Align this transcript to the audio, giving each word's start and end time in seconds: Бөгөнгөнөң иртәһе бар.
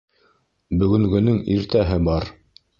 Бөгөнгөнөң 0.79 1.39
иртәһе 1.59 2.03
бар. 2.11 2.31